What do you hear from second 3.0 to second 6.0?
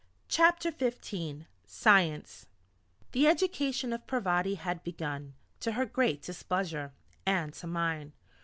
The education of Parvati had begun, to her